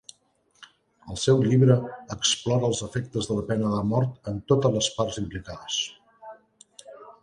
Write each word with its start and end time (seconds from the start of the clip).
Al 1.15 1.19
seu 1.23 1.43
llibre, 1.51 1.75
explora 2.17 2.69
els 2.71 2.81
efectes 2.89 3.31
de 3.33 3.39
la 3.43 3.47
pena 3.53 3.71
de 3.77 3.85
mort 3.93 4.35
en 4.35 4.43
totes 4.55 4.77
les 4.81 4.93
parts 5.01 5.25
implicades. 5.27 5.83